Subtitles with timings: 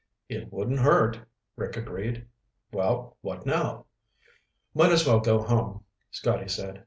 [0.27, 1.19] "It wouldn't hurt,"
[1.55, 2.25] Rick agreed.
[2.73, 3.85] "Well, what now?"
[4.73, 6.79] "Might as well go home," Scotty said.